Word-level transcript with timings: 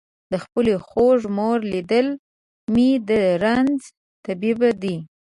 د 0.31 0.33
خپلې 0.43 0.75
خوږ 0.87 1.19
مور 1.37 1.59
لیدل 1.71 2.07
مې 2.73 2.89
د 3.07 3.09
رنځ 3.43 3.79
طبیب 4.25 4.59
دی. 4.83 4.95